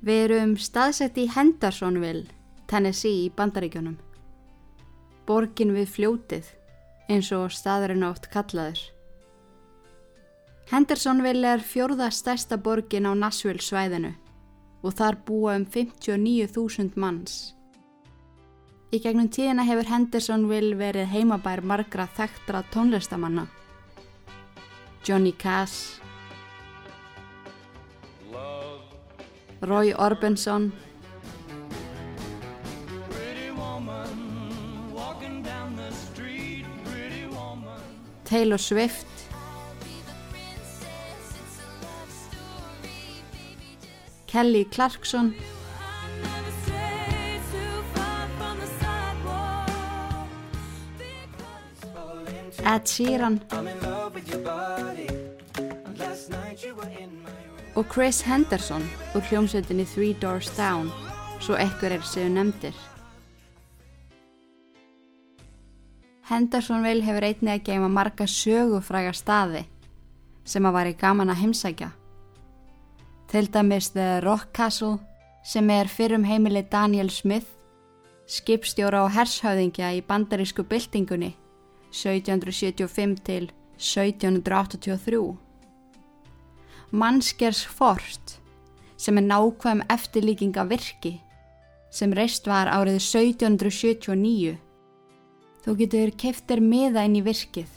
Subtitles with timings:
[0.00, 2.24] Við erum staðsett í Hendersonville,
[2.70, 3.98] Tennessee í Bandaríkjónum.
[5.28, 6.48] Borgin við fljótið,
[7.12, 8.80] eins og staðurinn átt kallaður.
[10.70, 14.14] Hendersonville er fjórða stærsta borgin á Nashville svæðinu
[14.80, 17.52] og þar búa um 59.000 manns.
[18.94, 23.50] Í gegnum tíðina hefur Hendersonville verið heimabær margra þekktra tónlistamanna.
[25.04, 26.00] Johnny Cass,
[29.62, 30.72] Roy Orbison,
[38.24, 39.06] Taylor Swift,
[44.26, 45.34] Kelly Clarkson,
[52.64, 53.40] Ed Sheeran
[57.80, 58.82] og Chris Henderson
[59.14, 60.90] úr hljómsveitinni Three Doors Down
[61.40, 62.74] svo ekkur er séu nefndir.
[66.28, 69.64] Hendersonville hefur einnig að geima marga sögufræga staði
[70.44, 71.90] sem að var í gaman að heimsækja.
[73.32, 74.98] Til dæmis The Rock Castle
[75.42, 77.48] sem er fyrrum heimili Daniel Smith,
[78.28, 81.32] skipstjóra og hershauðingja í bandarísku byltingunni
[81.96, 85.49] 1775 til 1783.
[86.90, 88.40] Mannskers Fort
[88.98, 91.20] sem er nákvæm eftirlíkinga virki
[91.90, 94.56] sem reist var árið 1779.
[95.62, 97.70] Þú getur keftir miða inn í virkið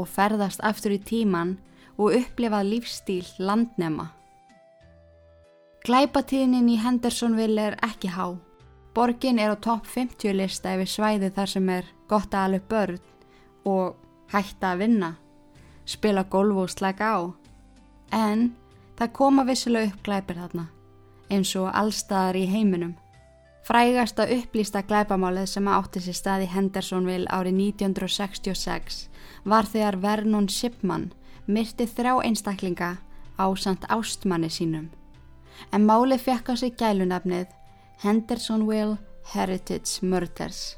[0.00, 1.58] og ferðast aftur í tíman
[1.98, 4.10] og upplifað lífstíl landnema.
[5.84, 8.38] Glæpatíðnin í Hendersonville er ekki há.
[8.96, 12.98] Borgin er á topp 50 lista yfir svæði þar sem er gott að alveg börn
[13.68, 14.00] og
[14.32, 15.12] hætta að vinna,
[15.84, 17.39] spila golf og slæka á.
[18.12, 18.50] En
[18.98, 20.66] það koma vissilega upp glæpir þarna,
[21.30, 22.96] eins og allstaðar í heiminum.
[23.66, 29.04] Frægasta upplýsta glæpamálið sem átti sér stað í Hendersonville árið 1966
[29.44, 31.10] var þegar Vernon Shipman
[31.46, 32.90] myrti þrjá einstaklinga
[33.38, 34.88] á samt ástmanni sínum.
[35.72, 37.52] En málið fekk á sig gælunafnið
[38.02, 38.98] Hendersonville
[39.34, 40.76] Heritage Murders.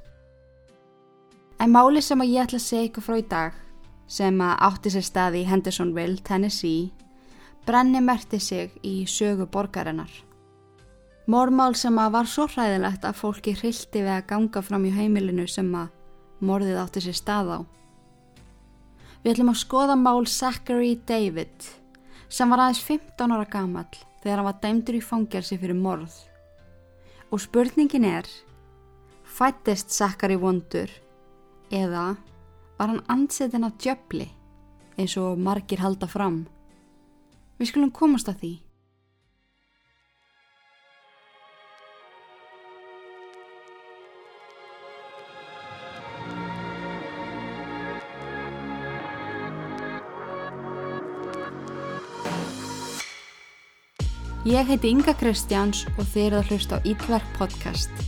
[1.63, 3.53] En málið sem ég ætla að segja ykkur frá í dag,
[4.11, 6.91] sem átti sér stað í Hendersonville, Tennessee,
[7.67, 10.11] brenni merti sig í sögu borgarinnar.
[11.31, 15.47] Mormál sem að var svo hræðilegt að fólki hrildi við að ganga fram í heimilinu
[15.47, 15.93] sem að
[16.43, 17.59] morðið átti sér stað á.
[19.23, 21.69] Við ætlum að skoða mál Zachary David
[22.27, 26.17] sem var aðeins 15 ára gamall þegar hann var dæmdur í fangelsi fyrir morð.
[27.31, 28.27] Og spurningin er,
[29.23, 30.91] fættist Zachary vondur
[31.71, 32.17] eða
[32.79, 34.27] var hann ansettin af djöfli
[34.99, 36.43] eins og margir halda fram?
[37.63, 38.49] Við skulum komast að því.
[54.43, 58.03] Ég heiti Inga Kristjáns og þið eruð að hlusta á Ídverk podcast.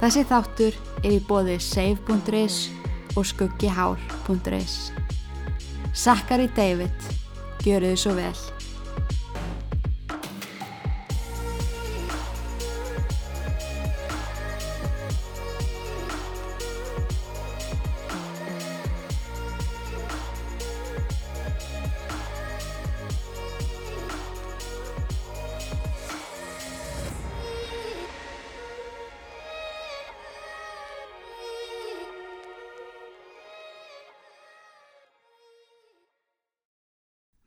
[0.00, 2.56] Þessi þáttur er í bóði save.is
[3.20, 4.80] og skuggihár.is.
[5.92, 7.12] Zachary David,
[7.60, 8.61] gjöru þið svo vel.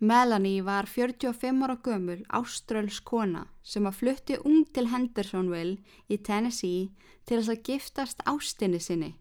[0.06, 5.80] Melanie var 45 ára gömul áströls kona sem að flutti ung til Hendersonville
[6.14, 6.92] í Tennessee
[7.26, 9.16] til þess að giftast ástinni sinni,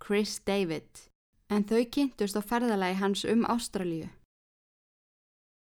[0.00, 0.88] Chris David,
[1.52, 4.08] en þau kynntust á ferðalagi hans um Ástralíu.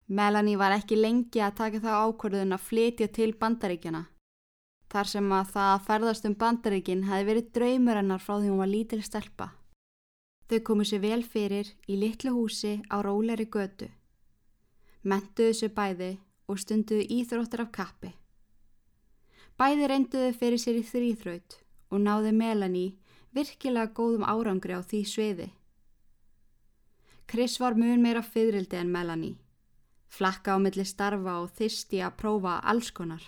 [0.07, 4.05] Melanie var ekki lengi að taka þá ákvörðun að flytja til bandaríkjana,
[4.87, 8.63] þar sem að það að ferðast um bandaríkin hefði verið draumur hennar frá því hún
[8.63, 9.51] var lítil stelpa.
[10.47, 13.91] Þau komu sér vel fyrir í litlu húsi á róleri götu
[15.03, 16.09] mentuðu sér bæði
[16.49, 18.11] og stunduðu íþróttir af kappi.
[19.59, 21.59] Bæði reynduðu fyrir sér í þrýþraut
[21.91, 22.95] og náði Melanie
[23.35, 25.49] virkilega góðum árangri á því sviði.
[27.29, 29.37] Chris var mun meira fyririldi en Melanie,
[30.09, 33.21] flakka á milli starfa og þyrsti að prófa alls konar.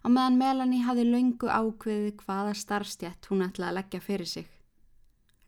[0.00, 4.48] Á meðan Melanie hafði laungu ákveði hvaða starfstjætt hún ætlaði að leggja fyrir sig.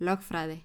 [0.02, 0.58] Lögfræði.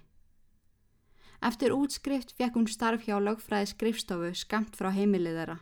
[1.44, 5.58] Eftir útskrift fekk hún starf hjá lögfræði skrifstofu skamt frá heimilið þeirra.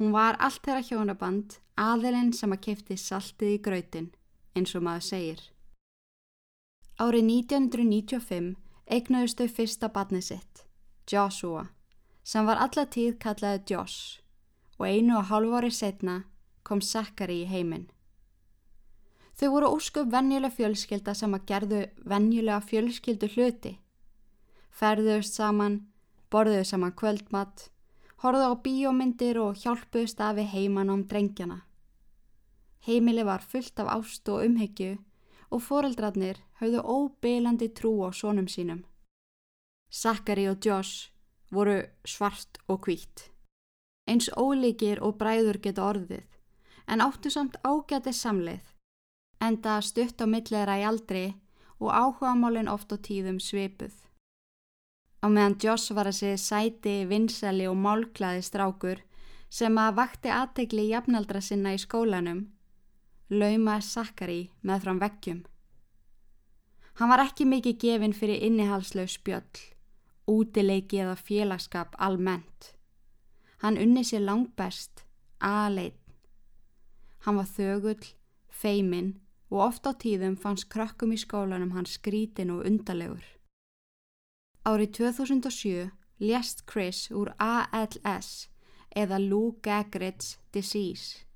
[0.00, 4.08] Hún var allt þeirra hjónaband, aðilinn sem að kefti saltið í gröytin,
[4.58, 5.44] eins og maður segir.
[6.98, 8.50] Árið 1995
[8.90, 10.64] eignuðust þau fyrsta badnið sitt,
[11.08, 11.68] Joshua,
[12.24, 14.20] sem var alla tíð kallaði Josh
[14.78, 16.22] og einu og hálf ári setna
[16.66, 17.86] kom Zachary í heiminn.
[19.38, 23.72] Þau voru ósköp vennjulega fjölskylda sem að gerðu vennjulega fjölskyldu hluti.
[24.72, 25.78] Ferðuðust saman,
[26.32, 27.68] borðuðu saman kvöldmatt,
[28.24, 31.58] horfðu á bíómyndir og hjálpuðust af við heimann ám drengjana.
[32.86, 34.96] Heimili var fullt af ást og umhyggju
[35.52, 38.82] og foreldrarnir höfðu óbeilandi trú á sónum sínum.
[39.92, 41.12] Zachary og Josh
[41.52, 43.28] voru svart og hvít.
[44.08, 46.24] Eins ólíkir og bræður geta orðið,
[46.88, 48.64] en áttu samt ágæti samleið,
[49.40, 51.26] enda stutt á millera í aldri
[51.78, 53.94] og áhugamálinn oft á tíðum svipuð.
[55.22, 59.02] Á meðan Josh var að segja sæti, vinsali og málklaði strákur
[59.52, 62.46] sem að vakti aðtegli jafnaldra sinna í skólanum,
[63.30, 65.42] laumaði Sakari með fram veggjum.
[66.98, 69.60] Hann var ekki mikið gefinn fyrir innihalslaug spjöll,
[70.28, 72.72] útileiki eða félagskap almennt.
[73.62, 75.04] Hann unni sér langt best,
[75.38, 76.00] aðleit.
[77.22, 78.10] Hann var þögull,
[78.50, 79.14] feiminn
[79.52, 83.22] og oft á tíðum fannst krökkum í skólanum hann skrítin og undalegur.
[84.64, 85.90] Árið 2007
[86.22, 88.48] lést Chris úr ALS
[88.94, 91.26] eða Lou Gehrig's disease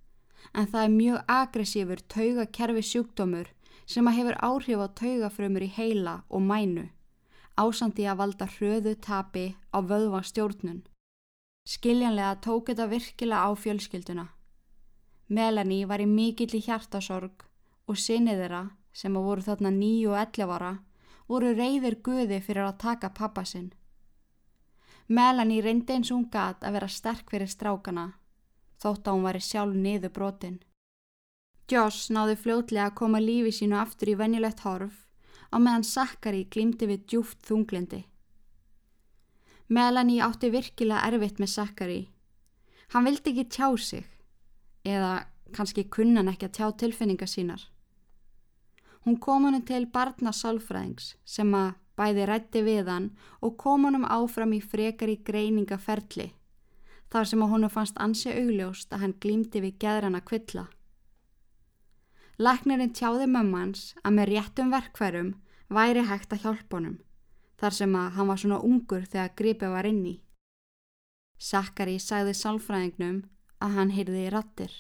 [0.55, 3.51] en það er mjög aggressífur taugakerfi sjúkdómur
[3.87, 6.87] sem að hefur áhrif á taugafrömmur í heila og mænu,
[7.57, 10.83] ásandi að valda hröðu tapi á vöðvastjórnun.
[11.67, 14.27] Skiljanlega tók þetta virkilega á fjölskylduna.
[15.29, 17.47] Melanie var í mikill í hjartasorg
[17.87, 20.73] og sinni þeirra, sem að voru þarna nýju og ellefara,
[21.29, 23.73] voru reyðir guði fyrir að taka pappa sinn.
[25.09, 28.13] Melanie reyndi eins og hún gat að vera sterk fyrir strákana
[28.83, 30.57] þótt að hún væri sjálf niður brotin.
[31.71, 35.07] Joss náði fljótlega að koma lífi sínu aftur í venjulegt horf
[35.51, 38.05] á meðan Zachary glýmdi við djúft þunglindi.
[39.69, 42.03] Melanie átti virkilega erfitt með Zachary.
[42.95, 44.05] Hann vildi ekki tjá sig,
[44.87, 45.27] eða
[45.57, 47.65] kannski kunnan ekki að tjá tilfinningar sínar.
[49.07, 54.53] Hún kom honum til barnasálfræðings sem að bæði rætti við hann og kom honum áfram
[54.57, 56.33] í frekari greiningaferli
[57.13, 60.67] þar sem að honum fannst ansi augljóst að hann glýmdi við geðrana kvilla.
[62.37, 65.31] Læknirinn tjáði mömmans að með réttum verkværum
[65.73, 66.99] væri hægt að hjálpa honum,
[67.57, 70.17] þar sem að hann var svona ungur þegar gripið var inni.
[71.39, 73.23] Sakari sagði sálfræðingnum
[73.63, 74.75] að hann heyrði í rattir.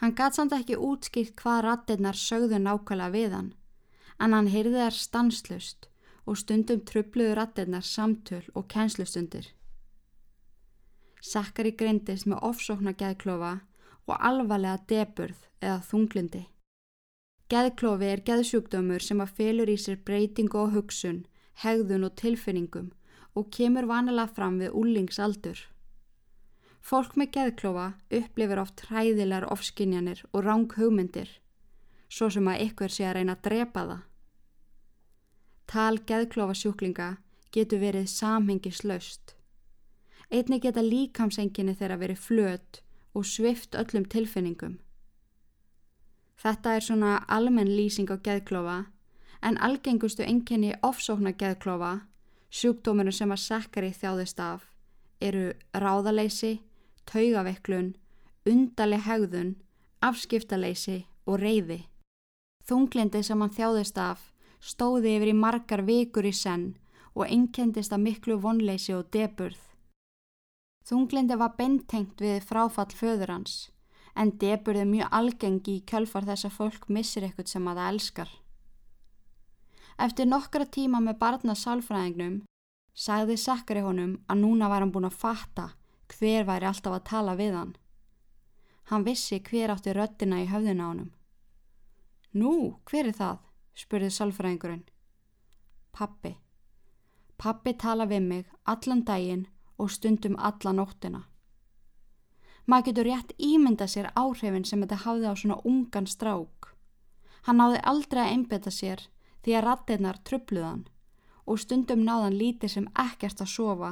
[0.00, 3.50] Hann gæti samt ekki útskýrt hvað rattirnar sögðu nákvæmlega við hann,
[4.18, 5.88] en hann heyrði þær stanslust
[6.26, 9.52] og stundum trubluðu rattirnar samtöl og kennslustundir.
[11.24, 13.54] Sakkari greindist með ofsókna geðklofa
[14.06, 16.42] og alvarlega deburð eða þunglindi.
[17.52, 21.24] Geðklofi er geðsjúkdómur sem að felur í sér breytingu og hugsun,
[21.62, 22.90] hegðun og tilfinningum
[23.34, 25.58] og kemur vanilega fram við úlingsaldur.
[26.84, 31.30] Fólk með geðklofa upplifir oft hræðilegar ofskinjanir og ráng hugmyndir,
[32.12, 34.02] svo sem að ykkur sé að reyna að drepa það.
[35.64, 37.06] Tal geðklofa sjúklinga
[37.56, 39.32] getur verið samhengislaust.
[40.28, 42.82] Einni geta líkamsenginni þeirra verið flöt
[43.14, 44.76] og svift öllum tilfinningum.
[46.36, 48.76] Þetta er svona almenn lýsing á geðklofa
[49.40, 51.94] en algengustu enginni ofsókna geðklofa,
[52.52, 54.68] sjúkdóminu sem að Sakari þjáðist af,
[55.20, 56.58] eru ráðaleysi,
[57.10, 57.94] taugaveiklun,
[58.48, 59.54] undali hegðun,
[60.04, 61.84] afskiptaleysi og reyði.
[62.64, 64.30] Þunglindið sem hann þjáðist af
[64.64, 66.72] stóði yfir í margar vikur í senn
[67.14, 69.60] og engendist að miklu vonleysi og deburð.
[70.84, 73.70] Þunglindi var beintengt við fráfall föður hans,
[74.16, 78.32] en deburði mjög algengi í kjölfar þess að fólk missir eitthvað sem að það elskar.
[80.04, 82.42] Eftir nokkra tíma með barna sálfræðingnum
[82.94, 85.68] sagði Sakari honum að núna var hann búin að fatta
[86.14, 87.74] hver væri alltaf að tala við hann.
[88.90, 91.10] Hann vissi hver átti röttina í höfðina honum.
[92.34, 93.38] Nú, hver er það?
[93.74, 94.84] spurði sálfræðingurinn.
[95.94, 96.36] Pappi.
[97.38, 99.46] Pappi tala við mig allan daginn
[99.78, 101.24] og stundum alla nóttina.
[102.66, 106.70] Maður getur rétt ímynda sér áhrifin sem þetta hafði á svona ungan strák.
[107.44, 109.02] Hann náði aldrei að einbeta sér
[109.44, 110.86] því að rattirnar trubluðan
[111.44, 113.90] og stundum náðan lítið sem ekkert að sofa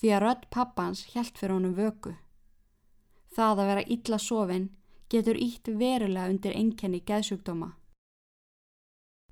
[0.00, 2.14] því að rött pappans hjælt fyrir honum vöku.
[3.36, 4.70] Það að vera illa sofin
[5.12, 7.74] getur ítt verulega undir enkenni geðsjúkdóma.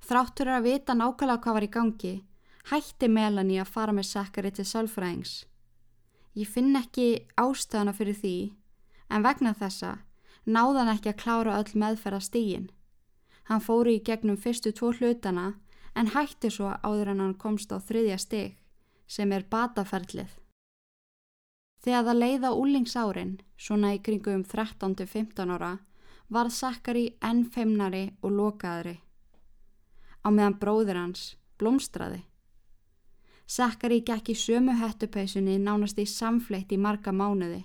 [0.05, 2.15] Þráttur að vita nákvæmlega hvað var í gangi,
[2.71, 5.33] hætti Melanie að fara með Sakari til sálfræðings.
[6.39, 8.37] Ég finn ekki ástæðana fyrir því
[9.09, 9.97] en vegna þessa
[10.47, 12.69] náðan ekki að klára öll meðferða stígin.
[13.49, 15.55] Hann fóri í gegnum fyrstu tvo hlutana
[15.97, 18.59] en hætti svo áður en hann komst á þriðja stig
[19.09, 20.29] sem er bataferlið.
[21.78, 25.76] Þegar það leiða úlingsárin, svona í kringum 13-15 ára,
[26.28, 28.97] varð Sakari enn feimnari og lokaðri.
[30.26, 32.25] Á meðan bróður hans blómstraði.
[33.49, 37.62] Sakari gekk í sömu hettupeisunni nánast í samfleitt í marga mánuði.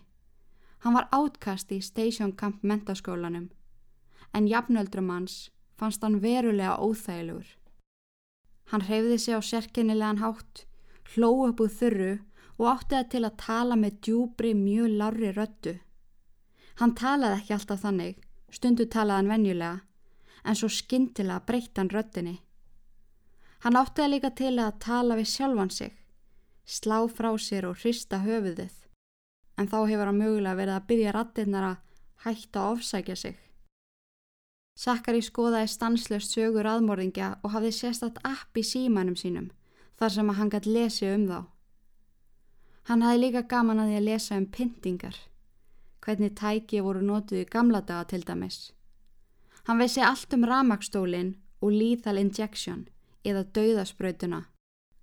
[0.85, 3.49] Hann var átkast í Station Camp mentaskólanum,
[4.33, 7.47] en jafnöldrum hans fannst hann verulega óþægilegur.
[8.71, 10.65] Hann hreyfði sig á sérkennilegan hátt,
[11.13, 12.13] hló upp úr þurru
[12.59, 15.73] og átti það til að tala með djúbri mjög larri röttu.
[16.79, 18.15] Hann talaði ekki alltaf þannig,
[18.49, 19.81] stundu talaði hann venjulega,
[20.43, 22.35] en svo skindilega breytti hann röttinni.
[23.63, 25.93] Hann átti það líka til að tala við sjálfan sig,
[26.65, 28.73] slá frá sér og hrista höfuðið,
[29.57, 31.81] en þá hefur hann mögulega verið að byggja rattinnar að
[32.25, 33.39] hætta að ofsækja sig.
[34.73, 39.51] Sakari skoðaði stanslöst sögur aðmorðingja og hafði sérstatt app í símanum sínum
[39.99, 41.52] þar sem að hann gæti lesi um þá.
[42.89, 45.17] Hann hafði líka gaman að því að lesa um pyntingar,
[46.03, 48.59] hvernig tæki voru nótuð í gamla daga til dæmis.
[49.63, 52.87] Hann veisi allt um ramakstólinn og lethal injection
[53.23, 54.43] eða dauðasprautuna,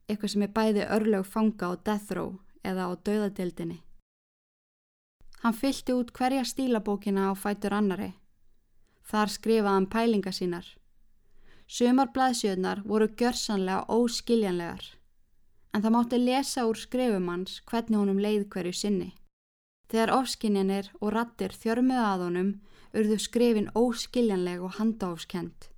[0.08, 3.80] eitthvað sem er bæði örlög fanga á death row eða á dauðadeildinni.
[5.40, 8.12] Hann fylgti út hverja stílabókina á fætur annari
[9.10, 10.66] Þar skrifaði hann pælinga sínar.
[11.66, 14.84] Sumar blaðsjöðnar voru gjörsanlega óskiljanlegar,
[15.74, 19.10] en það mátti lesa úr skrifumanns hvernig honum leið hverju sinni.
[19.90, 22.52] Þegar ofskinjanir og rattir þjörmuð að honum
[22.94, 25.68] urðu skrifin óskiljanleg og handáfskend.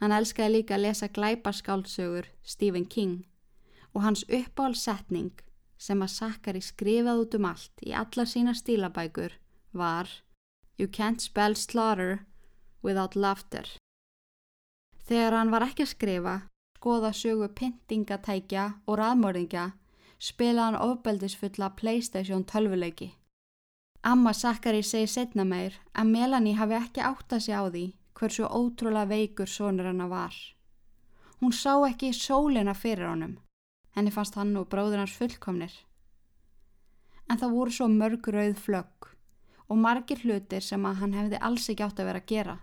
[0.00, 3.22] Hann elskaði líka að lesa glæpaskáldsögur Stephen King
[3.92, 5.32] og hans uppáhaldsetning
[5.78, 9.36] sem að Sakari skrifað út um allt í alla sína stílabækur
[9.72, 10.08] var
[10.78, 12.24] You can't spell slaughter
[12.82, 13.68] without laughter.
[15.06, 16.34] Þegar hann var ekki að skrifa,
[16.82, 19.68] skoða sögu pyntingatækja og raðmörðingja,
[20.18, 23.12] spilaði hann ofbeldisfulla Playstation 12-leiki.
[24.02, 27.84] Amma Sakari segi setna meir að Melanie hafi ekki áttað sig á því
[28.18, 30.34] hversu ótrúlega veikur sonur hann var.
[31.38, 33.36] Hún sá ekki sólina fyrir honum,
[33.94, 35.76] henni fannst hann og bróður hans fullkomnir.
[37.30, 39.12] En það voru svo mörg rauð flögg
[39.70, 42.58] og margir hlutir sem að hann hefði alls ekki átt að vera að gera,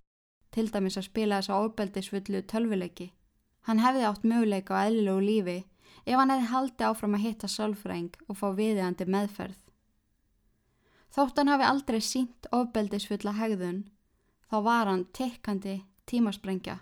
[0.52, 3.10] til dæmis að spila þessa óbeldisfullu tölvuleiki.
[3.68, 5.58] Hann hefði átt möguleika á eðlilegu lífi
[6.06, 9.60] ef hann hefði haldið áfram að hitta sálfræng og fá viðiðandi meðferð.
[11.14, 13.84] Þótt hann hafi aldrei sínt óbeldisfulla hegðun,
[14.50, 16.80] þá var hann tekkandi tímasprengja.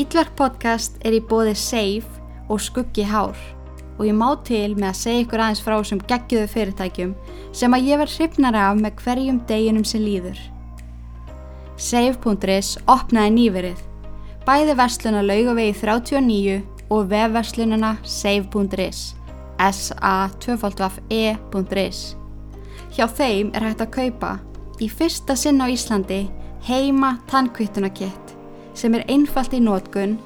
[0.00, 2.08] Ítverk podcast er í bóði Safe
[2.48, 3.36] og Skuggi Hár.
[3.98, 7.12] Og ég má til með að segja ykkur aðeins frá sem geggiðu fyrirtækjum
[7.52, 10.40] sem að ég verð hrifnari af með hverjum deginum sem líður.
[11.76, 13.80] Safe.is opnaði nýverið,
[14.48, 16.56] bæði versluna laugavegi 39
[16.88, 19.00] og vefverslununa save.is
[19.60, 20.98] sa2e.is
[22.96, 24.32] Hjá þeim er hægt að kaupa
[24.80, 26.22] í fyrsta sinn á Íslandi
[26.64, 28.29] heima tannkvittunarkitt
[28.80, 30.16] sem er einfalt í nótgun,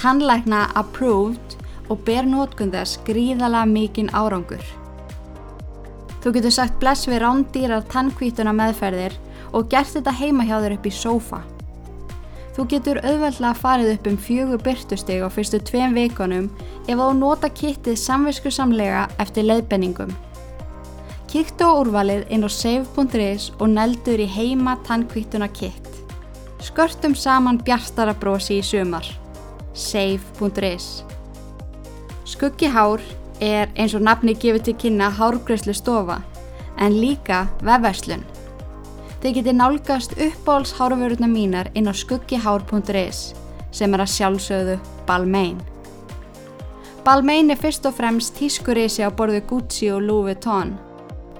[0.00, 1.56] tannlækna approved
[1.90, 4.62] og ber nótgun þess gríðala mikinn árangur.
[6.22, 9.16] Þú getur sagt bless við rándýrar tannkvítuna meðferðir
[9.52, 11.40] og gert þetta heima hjá þér upp í sófa.
[12.52, 16.50] Þú getur auðveldlega farið upp um fjögur byrtusteg á fyrstu tveim vikonum
[16.84, 20.12] ef þú nota kittið samvisku samlega eftir leiðbenningum.
[21.32, 25.91] Kíktu á úrvalið inn á save.is og neldur í heima tannkvítuna kitt.
[26.62, 29.06] Skörtum saman bjartara brosi í sumar.
[29.74, 31.02] Save.is
[32.24, 33.02] Skuggi hár
[33.42, 36.20] er eins og nafni gefið til kynna hárgreyslu stofa
[36.78, 38.22] en líka vefverslun.
[39.24, 43.24] Þið geti nálgast uppbóls hárvöruna mínar inn á skuggihár.is
[43.74, 44.78] sem er að sjálfsögðu
[45.10, 45.58] Balmain.
[47.02, 50.76] Balmain er fyrst og fremst tískurísi á borðu Gucci og Louis Vuitton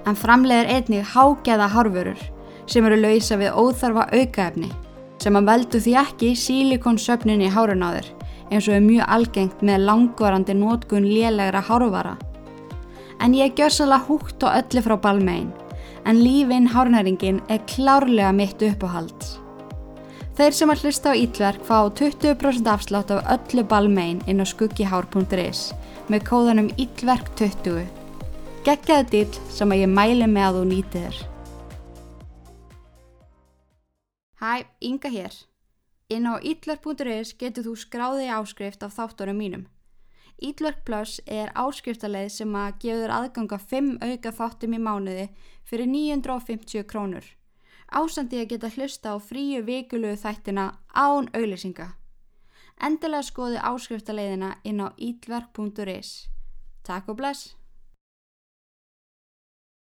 [0.03, 2.31] en framleiðir einnig hágeða hárvörur
[2.67, 4.75] sem eru lausa við óþarfa aukaefni
[5.23, 8.09] sem að veldu því ekki sílikonsöfnin í hárun á þér
[8.51, 12.17] eins og er mjög algengt með langvarandi nótgun lélegra hárvara.
[13.23, 15.53] En ég gjör svolítið húgt og öllu frá balmein
[16.03, 19.29] en lífinn hárnæringin er klárlega mitt uppáhald.
[20.35, 25.69] Þeir sem að hlusta á Ítverk fá 20% afslátt af öllu balmein inn á skuggihár.is
[26.11, 27.85] með kóðanum Ítverk20.
[28.67, 31.21] Gekkjaðu dýl sem að ég mæli með að þú nýtið
[34.43, 35.33] Hæ, Inga hér.
[36.11, 39.61] Inn á ítlark.is getur þú skráðið áskrift af þáttunum mínum.
[40.43, 45.29] Ítlark Plus er áskriftarleið sem að gefur aðganga 5 auka þáttum í mánuði
[45.63, 47.23] fyrir 950 krónur.
[47.87, 51.87] Ásandi að geta hlusta á fríu vikuluðu þættina án auðlýsinga.
[52.83, 56.27] Endilega skoðu áskriftarleiðina inn á ítlark.is.
[56.83, 57.55] Takk og bless!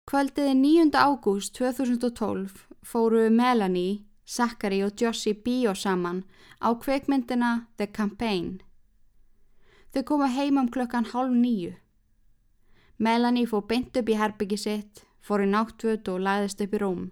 [0.07, 0.95] Kvöldiði 9.
[0.95, 6.25] ágúst 2012 fóru Melanie, Zachary og Josie bíó saman
[6.61, 8.61] á kveikmyndina The Campaign.
[9.93, 11.75] Þau koma heim um klokkan hálf nýju.
[12.99, 17.11] Melanie fór beint upp í herbyggi sitt, fór í náttvöld og læðist upp í rúm,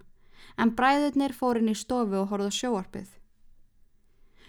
[0.57, 3.09] en bræðurnir fór inn í stofu og horfði sjóarpið.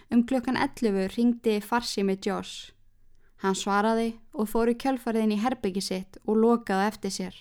[0.09, 2.71] Um klokkan 11 ringdi farsi með Josh.
[3.43, 7.39] Hann svaraði og fór í kjölfariðin í herbyggi sitt og lokaði eftir sér.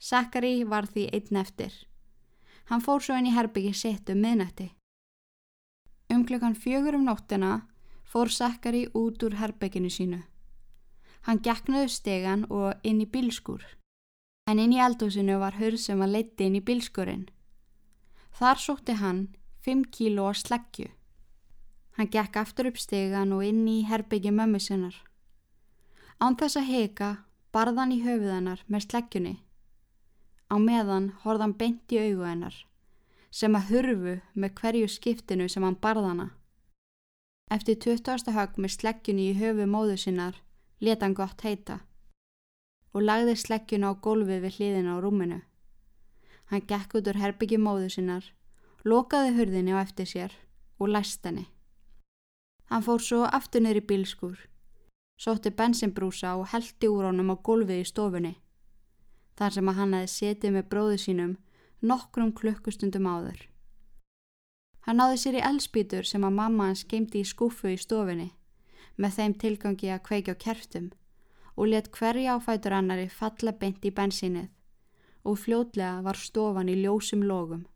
[0.00, 1.72] Zachary var því einn eftir.
[2.68, 4.68] Hann fór svo inn í herbyggi sitt um miðnætti.
[6.12, 7.62] Um klukkan fjögur um nóttina
[8.04, 10.20] fór Zachary út úr herbygginu sínu.
[11.24, 13.64] Hann geknaði stegan og inn í bilskur.
[14.48, 17.26] En inn í eldhúsinu var hörð sem að leiti inn í bilskurinn.
[18.36, 19.26] Þar sótti hann
[19.64, 20.88] 5 kíló að sleggju.
[21.96, 24.94] Hann gekk aftur upp stegan og inn í herbyggi mömmu sinnar.
[26.20, 27.10] Án þess að heika
[27.52, 29.36] barðan í höfuðanar með sleggjunni
[30.48, 32.54] Á meðan horðan beint í augu hennar,
[33.30, 36.30] sem að hurfu með hverju skiptinu sem hann barðana.
[37.52, 38.32] Eftir 20.
[38.32, 40.40] högg með sleggjunni í höfu móðu sinnar
[40.80, 41.80] leta hann gott heita
[42.96, 45.38] og lagði sleggjuna á gólfi við hliðina á rúminu.
[46.48, 48.24] Hann gekk út úr herbyggi móðu sinnar,
[48.88, 50.32] lokaði hurðinni á eftir sér
[50.80, 51.44] og læst henni.
[52.72, 54.40] Hann fór svo aftur neyri bílskur,
[55.20, 58.36] sótti bensinbrúsa og heldi úr honum á gólfið í stofunni
[59.38, 61.36] þar sem að hann hefði setið með bróðu sínum
[61.80, 63.44] nokkrum klukkustundum áður.
[64.86, 68.30] Hann náði sér í elspítur sem að mamma hans geimdi í skúfu í stofinni
[68.98, 70.88] með þeim tilgangi að kveikja á kerftum
[71.54, 74.48] og let hverja áfætur annari falla beint í bensínið
[75.28, 77.66] og fljótlega var stofan í ljósum logum.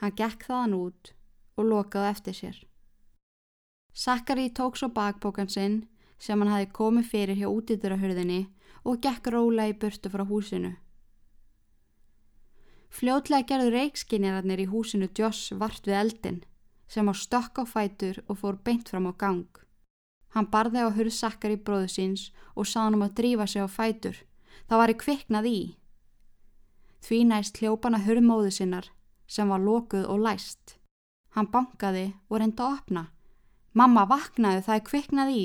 [0.00, 1.12] Hann gekk þaðan út
[1.60, 2.58] og lokaði eftir sér.
[3.92, 5.82] Sakari tók svo bakbókan sinn
[6.18, 8.46] sem hann hafi komið fyrir hjá útýtturahörðinni
[8.84, 10.74] og gekk róla í burtu frá húsinu.
[12.90, 16.40] Fljótlega gerðu reikskinjararnir í húsinu Joss vart við eldin
[16.90, 19.46] sem á stökk á fætur og fór beint fram á gang.
[20.34, 23.68] Hann barði á hurðsakkar í bróðu síns og sá hann um að drífa sig á
[23.70, 24.16] fætur.
[24.66, 25.60] Það var í kviknað í.
[27.00, 28.90] Því næst hljópana hurðmóðu sinnar
[29.30, 30.76] sem var lokuð og læst.
[31.34, 33.04] Hann bankaði og reynda að opna.
[33.72, 35.44] Mamma vaknaði það er kviknað í.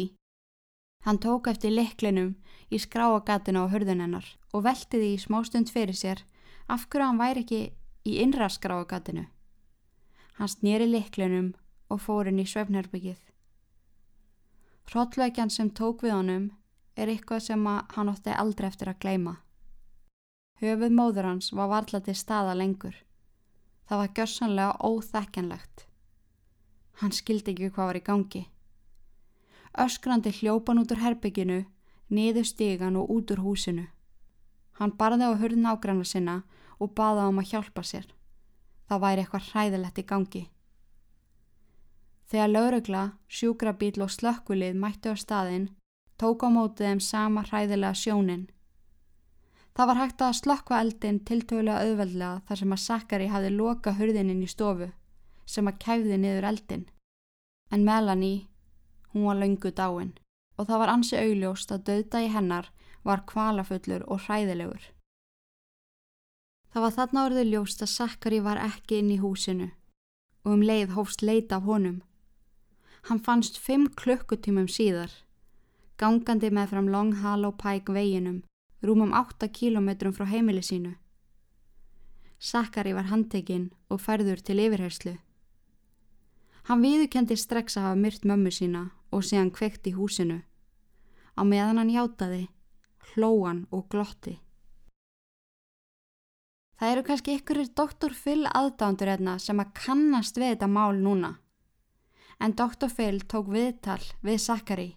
[1.06, 2.34] Hann tók eftir liklinum
[2.73, 6.23] í skráagatinu á hörðunennar og veltiði í smástund fyrir sér
[6.71, 7.62] af hverju hann væri ekki
[8.06, 9.25] í innra skráagatinu.
[10.39, 11.54] Hann snýri liklinum
[11.89, 13.21] og fór inn í svefnherbyggið.
[14.91, 16.45] Hróllveikjan sem tók við honum
[16.95, 19.36] er eitthvað sem hann ótti aldrei eftir að gleima.
[20.62, 22.95] Höfuð móður hans var varla til staða lengur.
[23.86, 25.86] Það var gjörsanlega óþekkanlegt.
[27.01, 28.43] Hann skildi ekki hvað var í gangi.
[29.86, 31.65] Öskrandi hljópan út úr herbygginu,
[32.10, 33.88] niður stígan og út úr húsinu.
[34.80, 36.44] Hann barði á hurðin ágranna sinna
[36.80, 38.08] og baða um að hjálpa sér.
[38.88, 40.44] Það væri eitthvað hræðilegt í gangi.
[42.30, 45.70] Þegar laurugla, sjúkrabíl og slökkvilið mættu á staðin,
[46.18, 48.50] tók á mótið þeim sama hræðilega sjónin.
[49.76, 54.44] Það var hægt að slökkva eldin tiltögulega auðveldlega þar sem að Sakari hafi loka hurðinin
[54.44, 54.91] í stofu
[55.46, 56.86] sem að kæfði niður eldin.
[57.72, 58.48] En Melanie
[59.15, 60.25] Hún var laungu dáin
[60.58, 62.70] og það var ansi augljóst að döðdagi hennar
[63.06, 64.91] var kvalafullur og hræðilegur.
[66.74, 69.70] Það var þarna orðið ljóst að Sakari var ekki inn í húsinu
[70.46, 72.02] og um leið hófst leita af honum.
[73.08, 75.12] Hann fannst fimm klukkutímum síðar,
[75.98, 78.44] gangandi með fram Long Hollow Pike veginum,
[78.84, 80.96] rúmum 8 kílometrum frá heimili sínu.
[82.39, 85.15] Sakari var handtekinn og færður til yfirherslu.
[86.65, 90.41] Hann viðukendi strax að hafa myrt mömmu sína og sé hann kveikt í húsinu.
[91.36, 92.48] Á meðan hann hjátaði,
[93.13, 94.39] hlóan og glotti.
[96.76, 101.38] Það eru kannski ykkurir doktor Phil aðdándur hérna sem að kannast við þetta mál núna.
[102.44, 104.89] En doktor Phil tók viðtal við Sakari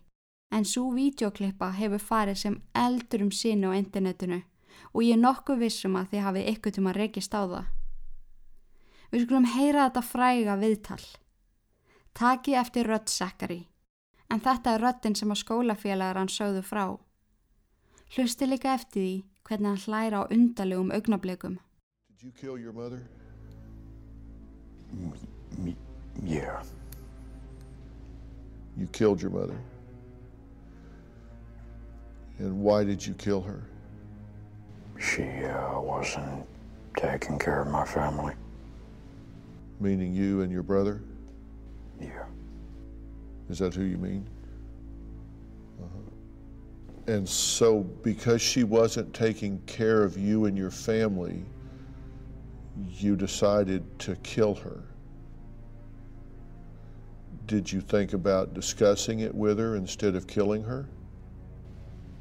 [0.50, 4.40] en svo videoklippa hefur farið sem eldur um sínu á internetinu
[4.90, 7.66] og ég er nokkuð vissum að þið hafið ykkur til maður rekist á það.
[9.12, 11.04] Við skulum heyra þetta fræga viðtal.
[12.18, 13.60] Taki eftir rödd Sakari
[14.30, 16.84] en þetta er röddinn sem að skólafélagar hann sögðu frá.
[18.16, 19.14] Hlusti líka eftir því
[19.48, 21.58] hvernig hann hlæra á undalegum augnablikum.
[22.10, 23.02] Did you kill your mother?
[25.64, 25.76] Y-
[26.24, 26.62] yeah,
[28.76, 29.58] You killed your mother.
[32.38, 33.62] And why did you kill her?
[35.00, 36.44] she uh, wasn't
[36.96, 38.34] taking care of my family.
[39.80, 41.00] Meaning you and your brother?
[42.00, 42.24] Yeah,
[43.48, 44.26] Is that who you mean?
[45.80, 47.12] Uh-huh.
[47.12, 51.44] And so, because she wasn't taking care of you and your family,
[52.90, 54.82] you decided to kill her.
[57.46, 60.86] Did you think about discussing it with her instead of killing her?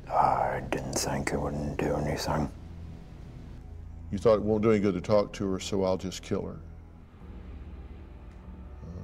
[0.09, 2.49] I didn't think it wouldn't do anything.
[4.09, 6.45] You thought it won't do any good to talk to her, so I'll just kill
[6.45, 6.57] her.
[8.83, 9.03] Uh,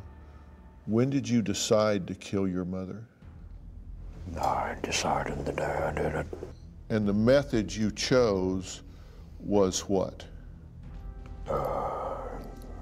[0.86, 3.04] when did you decide to kill your mother?
[4.40, 6.28] I decided the day I did it.
[6.90, 8.82] And the method you chose
[9.40, 10.26] was what?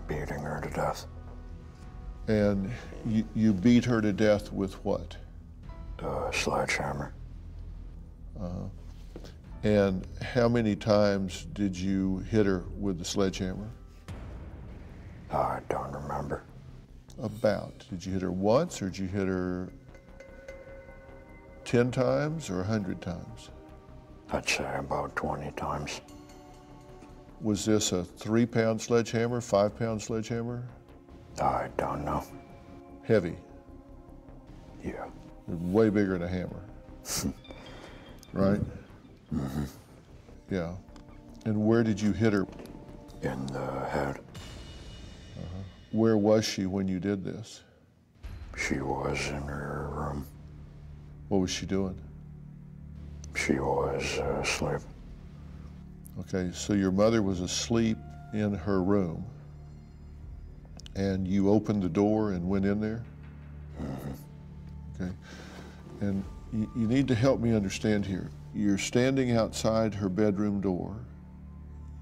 [0.07, 1.05] beating her to death.
[2.27, 2.69] And
[3.07, 5.15] you, you beat her to death with what?
[5.99, 7.13] Uh, sledgehammer.
[9.63, 13.69] And how many times did you hit her with the sledgehammer?
[15.31, 16.43] I don't remember.
[17.21, 17.85] About.
[17.89, 19.69] Did you hit her once or did you hit her
[21.65, 23.49] 10 times or 100 times?
[24.31, 26.01] I'd say about 20 times.
[27.41, 30.63] Was this a three pound sledgehammer, five pound sledgehammer?
[31.41, 32.23] I don't know.
[33.03, 33.35] Heavy,
[34.83, 35.05] Yeah.
[35.47, 36.63] way bigger than a hammer.
[38.33, 38.61] right?
[39.33, 39.63] Mm-hmm.
[40.49, 40.73] Yeah.
[41.45, 42.47] And where did you hit her?
[43.23, 44.19] In the head.
[45.91, 47.61] Where was she when you did this?
[48.57, 50.25] She was in her room.
[51.27, 51.99] What was she doing?
[53.35, 54.81] She was uh, asleep.
[56.19, 57.97] Okay, so your mother was asleep
[58.33, 59.25] in her room,
[60.95, 63.03] and you opened the door and went in there?
[64.95, 65.11] Okay,
[66.01, 66.23] and
[66.53, 68.29] you, you need to help me understand here.
[68.53, 70.95] You're standing outside her bedroom door.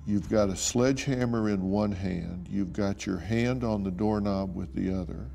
[0.05, 4.73] You've got a sledgehammer in one hand, you've got your hand on the doorknob with
[4.73, 5.27] the other,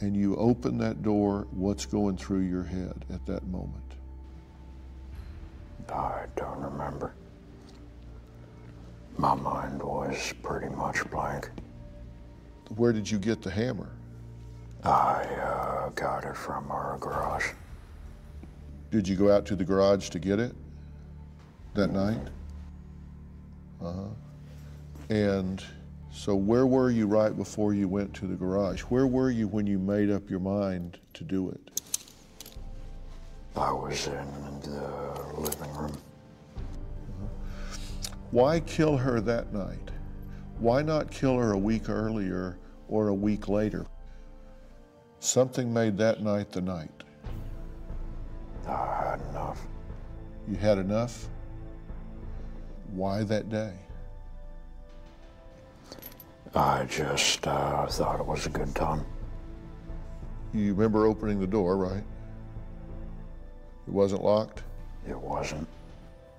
[0.00, 1.46] and you open that door.
[1.50, 3.84] What's going through your head at that moment?
[5.88, 7.14] I don't remember.
[9.16, 11.50] My mind was pretty much blank.
[12.76, 13.90] Where did you get the hammer?
[14.84, 17.50] I uh, got it from our garage.
[18.90, 20.54] Did you go out to the garage to get it
[21.74, 22.28] that night?
[23.82, 24.08] Uh huh.
[25.08, 25.62] And
[26.12, 28.82] so, where were you right before you went to the garage?
[28.82, 31.80] Where were you when you made up your mind to do it?
[33.56, 35.96] I was in the living room.
[38.30, 39.90] Why kill her that night?
[40.58, 43.86] Why not kill her a week earlier or a week later?
[45.18, 47.02] Something made that night the night.
[48.68, 49.60] I had enough.
[50.48, 51.28] You had enough?
[52.92, 53.72] Why that day?
[56.54, 59.04] I just uh, thought it was a good time.
[60.52, 62.02] You remember opening the door, right?
[63.86, 64.64] It wasn't locked?
[65.08, 65.68] It wasn't.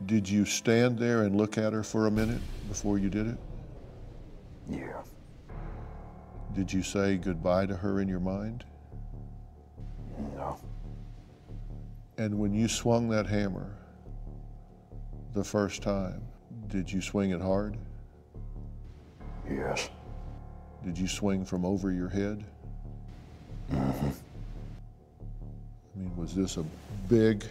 [0.06, 3.38] Did you stand there and look at her for a minute before you did it?
[4.70, 5.02] Yeah.
[6.54, 8.66] Did you say goodbye to her in your mind?
[10.36, 10.58] No.
[12.18, 13.78] And when you swung that hammer
[15.34, 16.22] the first time,
[16.72, 17.78] did you swing it hard?
[19.50, 19.90] Yes.
[20.86, 22.46] Did you swing from over your head?
[23.72, 24.08] Mm-hmm.
[25.94, 26.66] I mean, was this a
[27.10, 27.44] big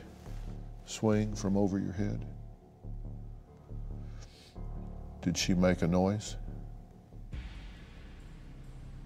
[0.87, 2.25] swing from over your head?
[5.21, 6.37] Did she make a noise?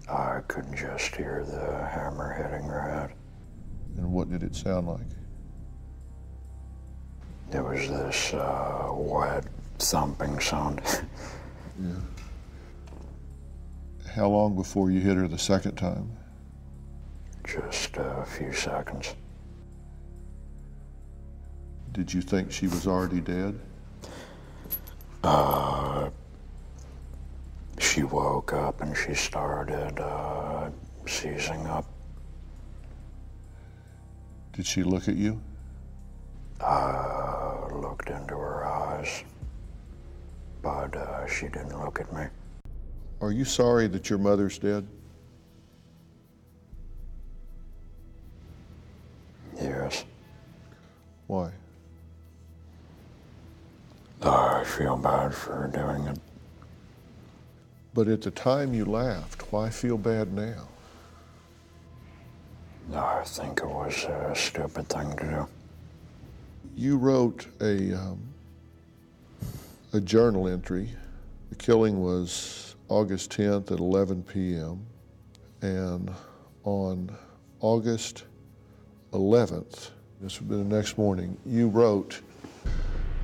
[0.09, 3.11] I could just hear the hammer hitting her head.
[3.97, 5.01] And what did it sound like?
[7.51, 9.45] There was this uh, wet
[9.79, 10.81] thumping sound.
[14.15, 16.11] How long before you hit her the second time?
[17.45, 19.15] just a few seconds.
[21.91, 23.59] Did you think she was already dead?
[25.23, 26.09] Uh,
[27.79, 30.69] she woke up and she started uh,
[31.07, 31.85] seizing up.
[34.53, 35.41] Did she look at you?
[36.61, 39.23] I looked into her eyes,
[40.65, 42.23] but uh, she didn't look at me.
[43.21, 44.87] Are you sorry that your mother's dead?
[49.61, 50.03] Yes,
[51.27, 51.51] Why?
[54.23, 56.19] I feel bad for doing it.
[57.93, 60.67] But at the time you laughed, why feel bad now?
[62.93, 65.47] I think it was a stupid thing to do.
[66.75, 68.19] You wrote a, um,
[69.95, 70.89] a journal entry.
[71.49, 74.85] The killing was August 10th at 11 p.m.
[75.61, 76.11] And
[76.65, 77.15] on
[77.61, 78.25] August
[79.13, 82.19] 11th, this would be the next morning, you wrote,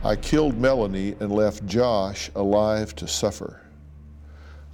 [0.06, 3.62] I killed Melanie and left Josh alive to suffer.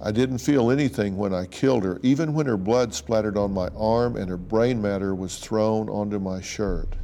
[0.00, 3.68] I didn't feel anything when I killed her, even when her blood splattered on my
[3.76, 6.94] arm and her brain matter was thrown onto my shirt.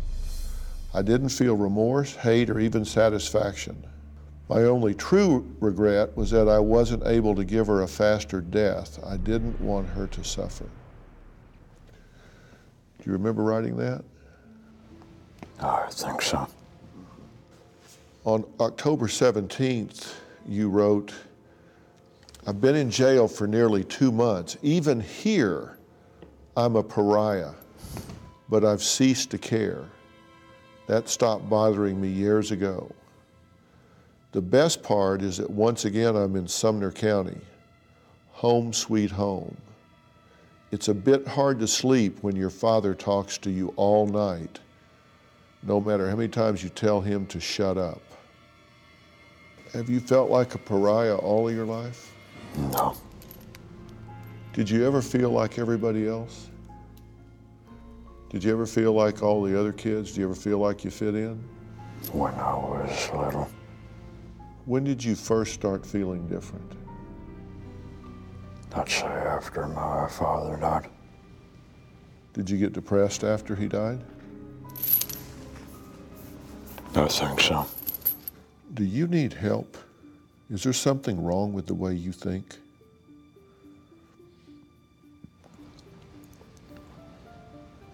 [0.95, 3.85] I didn't feel remorse, hate, or even satisfaction.
[4.49, 8.99] My only true regret was that I wasn't able to give her a faster death.
[9.05, 10.65] I didn't want her to suffer.
[12.99, 14.05] Do you remember writing that?
[15.61, 16.47] Oh, I think so.
[18.25, 20.15] On October 17th,
[20.47, 21.13] you wrote,
[22.47, 24.59] I've been in jail for nearly two months.
[24.63, 25.79] Even here,
[26.57, 27.53] I'm a pariah,
[28.51, 29.85] but I've ceased to care.
[30.87, 32.91] That stopped bothering me years ago.
[34.35, 37.39] The best part is that once again I'm in Sumner County,
[38.33, 39.57] home sweet home.
[40.73, 44.59] It's a bit hard to sleep when your father talks to you all night,
[45.63, 48.03] no matter how many times you tell him to shut up.
[49.73, 52.13] Have you felt like a pariah all of your life?
[52.73, 52.97] No.
[54.53, 56.49] Did you ever feel like everybody else?
[58.31, 60.15] Did you ever feel like all the other kids?
[60.15, 61.41] Do you ever feel like you fit in?
[62.11, 63.49] When I was little,
[64.67, 66.73] When did you first start feeling different?
[68.75, 70.89] I'd say after my father died.
[72.33, 74.01] Did you get depressed after he died?
[76.97, 77.67] I think so.
[78.73, 79.77] Do you need help?
[80.51, 82.57] Is there something wrong with the way you think?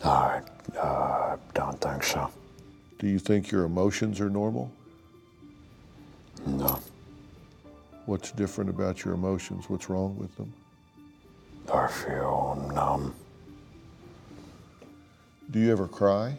[0.05, 0.41] I
[0.79, 2.31] uh, don't think so.
[2.99, 4.73] Do you think your emotions are normal?
[6.47, 6.81] No.
[8.07, 9.69] What's different about your emotions?
[9.69, 10.53] What's wrong with them?
[11.73, 13.15] I feel numb
[15.51, 16.37] Do you ever cry?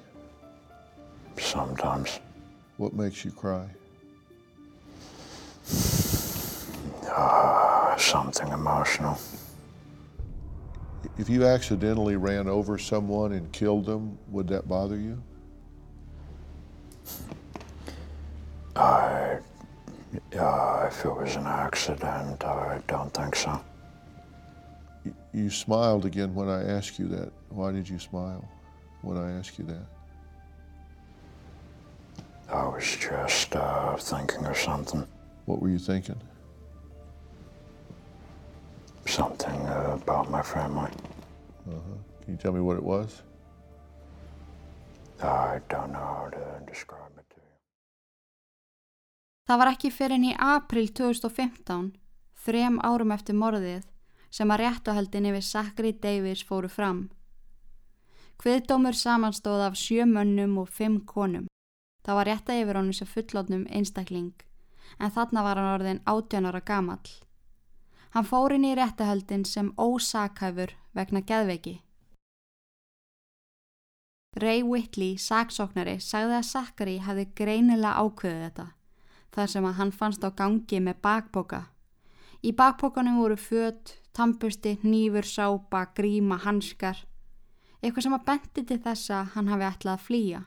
[1.37, 2.19] sometimes.
[2.77, 3.67] What makes you cry?
[7.09, 9.17] Uh, something emotional.
[11.17, 15.21] If you accidentally ran over someone and killed them, would that bother you?
[18.75, 19.37] I,
[20.39, 23.62] uh, if it was an accident, I don't think so.
[25.34, 27.32] You smiled again when I asked you that.
[27.50, 28.48] Why did you smile
[29.02, 29.86] when I asked you that?
[32.50, 35.08] I was just uh, thinking of something.
[35.46, 36.20] What were you thinking?
[39.06, 40.91] Something uh, about my family.
[41.70, 41.80] Uh-huh.
[42.24, 43.22] Can you tell me what it was?
[45.24, 47.00] I don't know how to describe it to you.
[49.51, 51.87] Það var ekki fyrir enn í april 2015,
[52.39, 53.81] þrem árum eftir morðið,
[54.31, 57.01] sem að réttuhaldin yfir Zachary Davis fóru fram.
[58.39, 61.51] Hviðdómur samanstóð af sjö mönnum og fimm konum.
[62.07, 64.31] Það var rétta yfir honum sem fullotnum einstakling,
[65.03, 67.13] en þarna var hann orðin 18 ára gamall.
[68.15, 71.81] Hann fór inn í réttuhaldin sem ósakhæfur vegna geðveiki.
[74.39, 78.73] Ray Whitley, saksóknari, sagði að Zachary hefði greinilega ákveðið þetta,
[79.36, 81.62] þar sem að hann fannst á gangi með bakboka.
[82.41, 87.06] Í bakbokanum voru föt, tampusti, hnífur, sápa, gríma, hanskar,
[87.82, 90.41] eitthvað sem að benti til þess að hann hafi ætlað að flýja.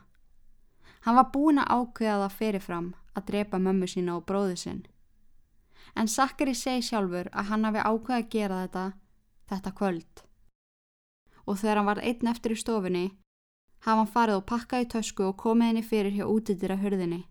[1.05, 4.85] Hann var búin að ákveða það fyrirfram að drepa mömmu sína og bróði sinn.
[5.95, 8.85] En Zachary segi sjálfur að hann hafi ákveða að gera þetta
[9.49, 10.23] þetta kvöld.
[11.45, 13.05] Og þegar hann var einn eftir í stofunni,
[13.85, 17.23] hafa hann farið og pakkað í tösku og komið henni fyrir hjá útidýra hurðinni.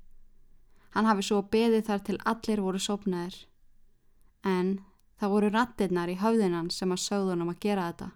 [0.95, 3.37] Hann hafi svo beðið þar til allir voru sopnaðir.
[4.47, 4.77] En
[5.19, 8.11] það voru rattirnar í höfðinan sem að sögðunum að gera þetta.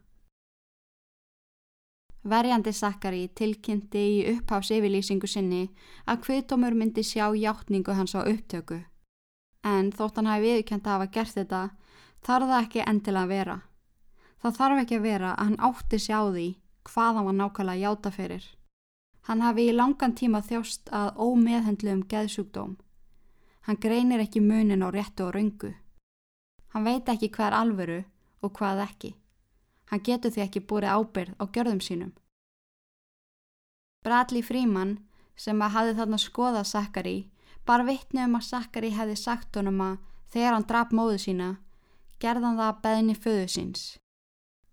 [2.29, 5.63] Verjandi Sakari tilkynnti í uppháfs yfirlýsingu sinni
[6.07, 8.83] að kviðdómur myndi sjá hjáttningu hans á upptöku.
[9.65, 11.63] En þótt hann hafi viðkjönd að hafa gert þetta,
[12.27, 13.57] þarf það ekki endilega að vera.
[14.43, 16.47] Það þarf ekki að vera að hann átti sig á því
[16.89, 18.45] hvað hann var nákvæmlega játa fyrir.
[19.29, 22.77] Hann hafi í langan tíma þjóst að ómeðhendlu um geðsjúkdóm.
[23.69, 25.75] Hann greinir ekki munin á réttu og röngu.
[26.73, 27.99] Hann veit ekki hvað er alvöru
[28.43, 29.15] og hvað ekki.
[29.93, 32.13] Hann getur því ekki búið ábyrð á gjörðum sínum.
[34.05, 34.99] Bradley Freeman,
[35.37, 37.19] sem að hafi þarna skoðað Zachary,
[37.69, 39.97] Bara vittni um að Sakari hefði sagt honum að
[40.33, 41.49] þegar hann draf móðu sína,
[42.17, 43.83] gerðan það að beðni föðu síns.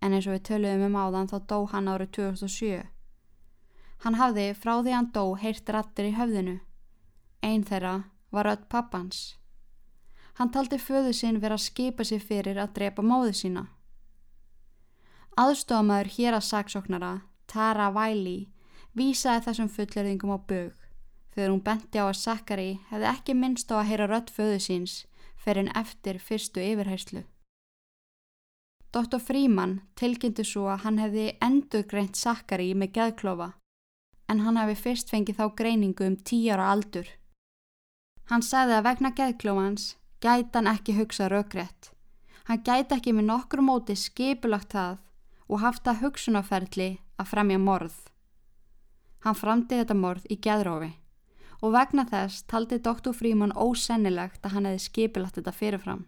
[0.00, 2.78] En eins og við töluðum um áðan þá dó hann árið 2007.
[4.04, 6.58] Hann hafði frá því hann dó heyrt rattir í höfðinu.
[7.42, 7.94] Einn þeirra
[8.30, 9.36] var öll pappans.
[10.36, 13.62] Hann taldi föðu sín vera að skipa sér fyrir að drepa móðu sína.
[15.36, 17.12] Aðstofamæður hér að saksóknara,
[17.46, 18.48] Tara Wiley,
[18.96, 20.86] vísaði þessum fulleriðingum á bög
[21.36, 24.94] þegar hún benti á að Sakari hefði ekki minnst á að heyra rött föðu síns
[25.36, 27.22] fyrir en eftir fyrstu yfirherslu.
[28.96, 29.20] Dr.
[29.20, 33.50] Fríman tilkynnti svo að hann hefði endur greint Sakari með geðklofa
[34.28, 37.06] en hann hefði fyrst fengið þá greiningu um tíara aldur.
[38.30, 39.86] Hann sagði að vegna geðklófans
[40.24, 41.92] gæti hann ekki hugsa raugrætt.
[42.46, 44.98] Hann gæti ekki með nokkur móti skipulagt það
[45.46, 47.96] og haft að hugsunaferli að fremja morð.
[49.22, 50.92] Hann framdi þetta morð í geðrófi
[51.64, 53.14] og vegna þess taldi Dr.
[53.16, 56.04] Fríman ósennilegt að hann hefði skipilagt þetta fyrirfram.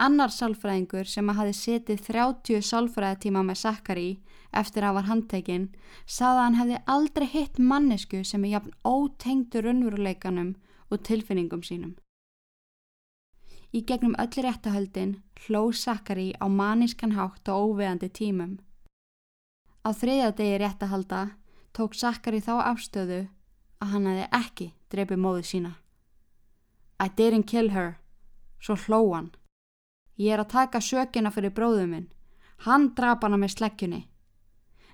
[0.00, 4.10] Annar sálfræðingur sem að hafi setið 30 sálfræðatíma með Sakari
[4.56, 5.66] eftir að var handtekinn
[6.06, 10.54] saði að hann hefði aldrei hitt mannesku sem er jafn ótengdur unnveruleikanum
[10.88, 11.98] og tilfinningum sínum.
[13.76, 15.12] Í gegnum öllir réttahöldin
[15.44, 18.56] hló Sakari á manískan hátt og óveðandi tímum.
[19.84, 21.20] Á þriðja degi réttahalda
[21.76, 23.20] tók Sakari þá afstöðu
[23.84, 25.74] að hann hefði ekki dreipið móðu sína.
[27.00, 28.00] I didn't kill her,
[28.60, 29.30] svo hló hann.
[30.20, 32.08] Ég er að taka sökina fyrir bróðum minn.
[32.66, 34.02] Hann drap hana með sleggjunni.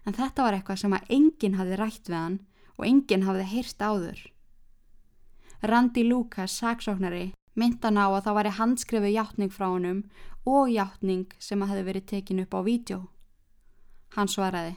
[0.06, 2.36] En þetta var eitthvað sem að enginn hafði rætt við hann
[2.76, 4.20] og enginn hafði heyrst áður.
[5.66, 10.04] Randi Lucas, saksóknari, myndan á að það væri handskrifu hjáttning frá honum
[10.46, 13.00] og hjáttning sem að hefði verið tekin upp á vídjó.
[14.14, 14.76] Hann svaraði,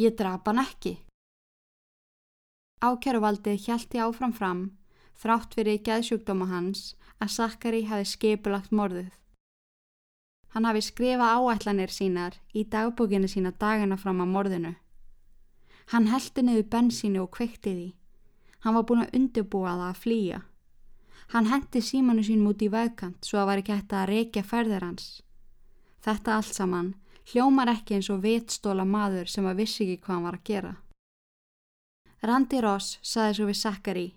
[0.00, 0.96] ég drap hann ekki.
[2.80, 4.62] Ákjæruvaldið hjælti áfram fram,
[5.20, 9.19] þrátt fyrir geðsjúkdóma hans, að Sakari hafi skipulagt morðuð.
[10.50, 14.74] Hann hafi skrifað áætlanir sínar í dagbókinu sína dagina fram að morðinu.
[15.92, 17.88] Hann heldi niður bensínu og kveikti því.
[18.64, 20.40] Hann var búin að undirbúa það að flýja.
[21.30, 24.86] Hann hendi símanu sín múti í vegkant svo að var ekki hægt að reykja ferðir
[24.86, 25.08] hans.
[26.02, 26.94] Þetta allt saman
[27.30, 30.72] hljómar ekki eins og vitstóla maður sem að vissi ekki hvað hann var að gera.
[32.26, 34.08] Randi Ross saði svo við Sakari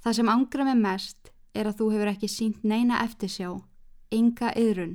[0.00, 3.50] Það sem ángra mig mest er að þú hefur ekki sínt neina eftirsjá,
[4.08, 4.94] enga yðrun,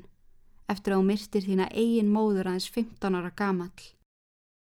[0.71, 3.85] eftir að þú myrtir þína eigin móður aðeins 15 ára gamall.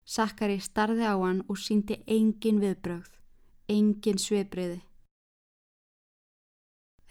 [0.05, 3.11] Sakari starði á hann og síndi engin viðbrögð,
[3.69, 4.81] engin svebriði.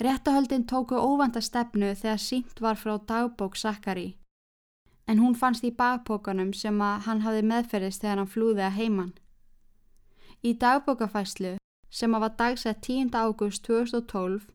[0.00, 4.16] Réttahöldin tóku óvanda stefnu þegar sínt var frá dagbók Sakari,
[5.06, 9.12] en hún fannst í bakpókanum sem að hann hafi meðferðist þegar hann flúði að heiman.
[10.40, 11.58] Í dagbókafæslu
[11.90, 13.10] sem að var dagsett 10.
[13.12, 14.48] ágúst 2012,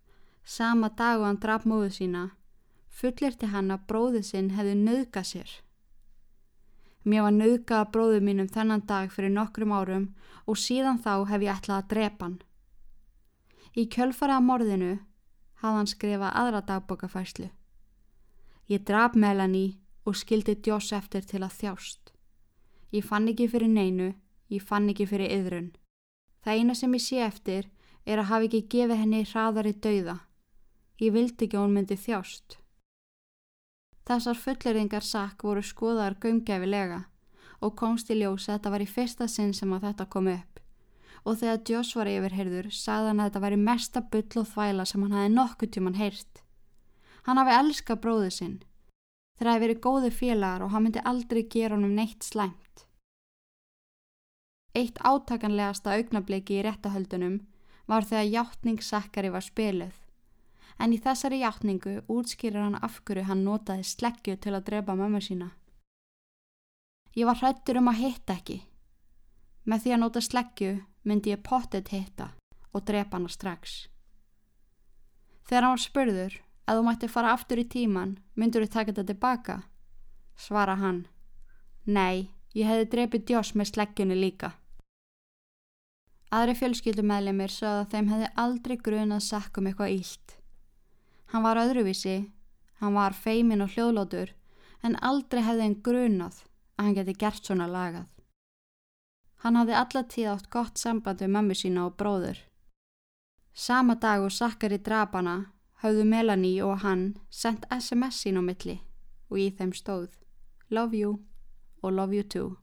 [0.44, 2.24] sama dag og hann draf móðu sína,
[2.96, 5.52] fullirti hann að bróðu sinn hefði nöðgað sér.
[7.06, 10.08] Mér var nöðgað að bróðu mínum þennan dag fyrir nokkrum árum
[10.46, 12.40] og síðan þá hef ég ætlað að drepa hann.
[13.76, 14.92] Í kjölfara að morðinu
[15.62, 17.50] hafði hann skrifað aðra dagbókafæslu.
[18.72, 22.14] Ég draf Melanie og skildi Joss eftir til að þjást.
[22.96, 24.14] Ég fann ekki fyrir neinu
[24.54, 25.72] Ég fann ekki fyrir yðrun.
[26.46, 27.70] Það eina sem ég sé eftir
[28.06, 30.20] er að hafa ekki gefið henni hraðari dauða.
[31.02, 32.60] Ég vildi ekki að hún myndi þjást.
[34.06, 37.06] Þessar fulleringar sakk voru skoðar gömgefilega
[37.66, 40.60] og komst í ljós að þetta var í fyrsta sinn sem að þetta kom upp.
[41.26, 44.86] Og þegar Joss var yfirherður sagði hann að þetta var í mesta byll og þvæla
[44.86, 46.44] sem hann hafi nokkuð tíman heyrt.
[47.26, 48.60] Hann hafi elskað bróðu sinn.
[49.40, 52.86] Þeir hafi verið góði félagar og hann myndi aldrei gera honum neitt slæmt.
[54.76, 57.40] Eitt átakanlegasta augnabliki í réttahöldunum
[57.90, 60.05] var þegar hjáttning Sakkari var spiluð.
[60.80, 65.22] En í þessari hjáttningu útskýrir hann af hverju hann notaði sleggju til að drepa mömmu
[65.24, 65.52] sína.
[67.16, 68.58] Ég var hrættur um að hitta ekki.
[69.66, 70.72] Með því að nota sleggju
[71.08, 72.34] myndi ég pottet hitta
[72.76, 73.86] og drepa hana strax.
[75.48, 79.08] Þegar hann var spurður að þú mætti fara aftur í tíman, myndur þú taka þetta
[79.14, 79.58] tilbaka?
[80.36, 81.06] Svara hann.
[81.86, 84.56] Nei, ég hefði drepið Djós með sleggjunni líka.
[86.36, 90.36] Aðri fjölskyldumæðlemir sögða að þeim hefði aldrei grunað sakkum eitthvað ílt.
[91.36, 92.30] Hann var öðruvísi,
[92.80, 94.30] hann var feimin og hljóðlótur
[94.88, 96.36] en aldrei hefði hann grunað
[96.80, 98.06] að hann geti gert svona lagað.
[99.44, 102.38] Hann hafði allatíð átt gott samband við mammi sína og bróður.
[103.52, 105.34] Sama dag og sakkar í drapana
[105.84, 108.78] hafðu Melanie og hann sendt SMS sín á milli
[109.28, 110.14] og í þeim stóð
[110.72, 111.18] Love you
[111.84, 112.54] og love you too.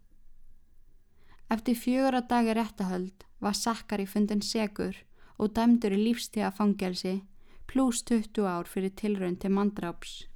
[1.52, 4.96] Eftir fjögur að dagi réttahöld var Sakkari fundin segur
[5.36, 7.18] og dæmdur í lífstíða fangelsi
[7.66, 10.26] pluss 20 ár fyrir tilraun til mandráps.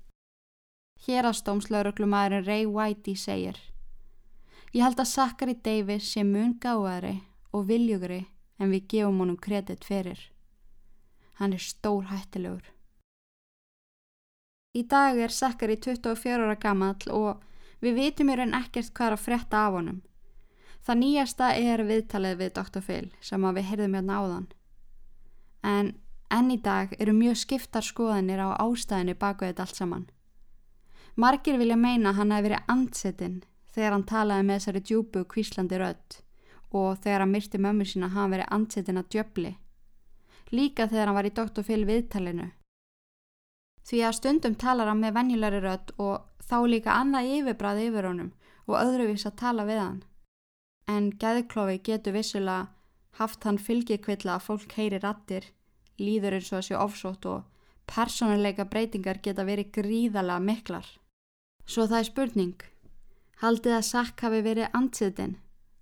[1.06, 3.58] Hérastómslauröglumæðurinn Ray Whitey segir
[4.72, 7.20] Ég held að Zachary Davis sé mun gáðari
[7.52, 8.26] og viljugri
[8.58, 10.18] en við gefum honum kredit fyrir.
[11.40, 12.64] Hann er stór hættilegur.
[14.76, 17.44] Í dag er Zachary 24 ára gammal og
[17.80, 20.02] við vitum í raun ekkert hvað er að fretta af honum.
[20.84, 22.82] Það nýjasta er viðtalið við Dr.
[22.84, 24.48] Phil sem við heyrðum hérna áðan.
[25.64, 25.94] En
[26.32, 30.06] enn í dag eru mjög skiptar skoðanir á ástæðinu baku þetta allt saman.
[31.16, 33.38] Margir vilja meina hann að verið andsettinn
[33.72, 36.18] þegar hann talaði með þessari djúbu kvíslandi rödd
[36.76, 39.52] og þegar hann myrti mömmu sína hann verið andsettinn að djöfli.
[40.52, 41.64] Líka þegar hann var í Dr.
[41.66, 42.50] Phil viðtalinu.
[43.86, 48.32] Því að stundum talar hann með venjulegri rödd og þá líka annað yfirbræði yfir honum
[48.66, 50.00] og öðruvís að tala við hann.
[50.90, 52.66] En gæðklofi getur vissulega
[53.18, 55.46] haft hann fylgjikvilla að fólk heyri rattir,
[56.00, 57.44] líður eins og þessi ofsótt og
[57.86, 60.86] personuleika breytingar geta verið gríðala miklar.
[61.66, 62.56] Svo það er spurning,
[63.42, 65.36] haldið að Sack hafi verið ansiðin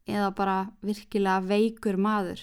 [0.09, 2.41] eða bara virkilega veikur maður?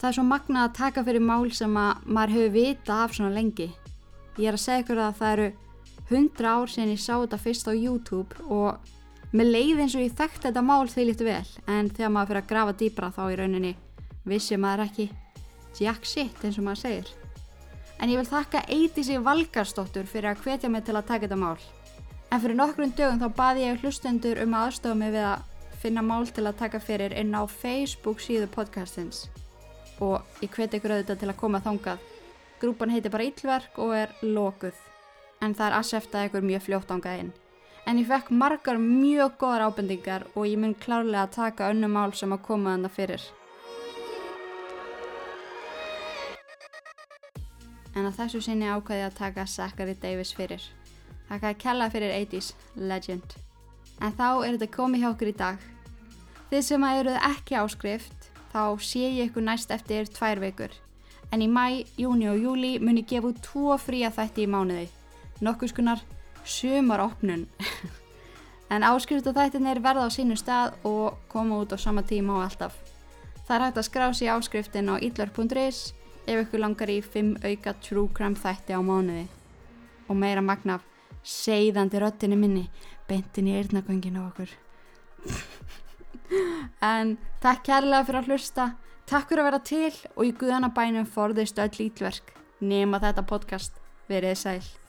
[0.00, 3.34] Það er svo magnað að taka fyrir mál sem að maður hefur vita af svona
[3.34, 3.66] lengi.
[4.40, 5.48] Ég er að segja ykkur að það eru
[6.08, 10.14] hundra ár sen ég sá þetta fyrst á YouTube og með leið eins og ég
[10.16, 13.36] þekkti þetta mál því lítið vel en þegar maður fyrir að grafa dýbra þá í
[13.42, 13.72] rauninni
[14.30, 15.06] vissi maður ekki
[15.76, 17.12] jack shit eins og maður segir.
[18.00, 21.60] En ég vil þakka Eidísi Valgarsdóttur fyrir að hvetja mig til að taka þetta mál.
[22.32, 25.44] En fyrir nokkrum dögum þá baði ég hlustendur um aðstofa mig við að
[25.84, 29.26] finna mál til að taka fyrir inn á Facebook síðu podcastins
[30.00, 32.06] og ég hveti ykkur auðvitað til að koma þangað.
[32.60, 34.76] Grúpan heitir bara Íllverk og er lokuð
[35.40, 37.30] en það er aðseftaði ykkur mjög fljótt ángað inn.
[37.88, 42.12] En ég fekk margar mjög góðar ábendingar og ég mun klárlega að taka önnu mál
[42.14, 43.24] sem að koma þannig fyrir.
[47.96, 50.62] En að þessu sinni ákvæði að taka Zachary Davis fyrir.
[51.30, 53.34] Það kann kella fyrir 80's Legend.
[54.00, 55.64] En þá er þetta komið hjá okkur í dag.
[56.50, 58.19] Þið sem að eruð ekki áskrift,
[58.52, 60.72] þá sé ég ykkur næst eftir tvær vikur.
[61.30, 64.88] En í mæ, júni og júli mun ég gefa út tvo fría þætti í mánuði.
[65.40, 66.02] Nokkuðskunar
[66.44, 67.46] sumaropnun.
[68.70, 72.44] En áskrift og þættinir verða á sínu stað og koma út á sama tíma og
[72.44, 72.76] alltaf.
[73.42, 75.80] Það er hægt að skrá sér áskriftin á idlar.is
[76.22, 79.26] ef ykkur langar í 5 auka true crime þætti á mánuði.
[80.06, 80.86] Og meira magnaf
[81.26, 82.68] segðandi röttinni minni
[83.08, 84.54] bentin í eirnagönginu okkur
[86.92, 88.68] en takk kærlega fyrir að hlusta.
[89.10, 92.34] Takk fyrir að vera til og í guðanabænum forðist öll ítverk.
[92.60, 93.74] Nema þetta podcast.
[94.10, 94.79] Verið sæl